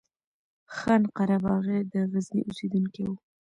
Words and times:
خان 0.75 1.03
قرباغی 1.17 1.79
د 1.93 1.95
غزني 2.11 2.41
اوسيدونکی 2.45 3.03
وو 3.07 3.15